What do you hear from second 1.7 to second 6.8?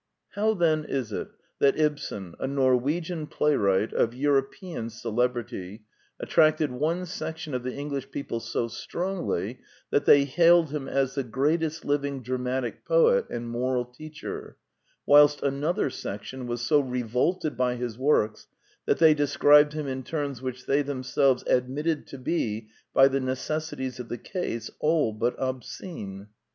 Ibsen, a Norwegian play wright of European celebrity, attracted